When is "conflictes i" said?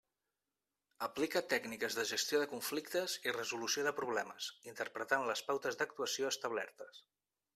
2.53-3.35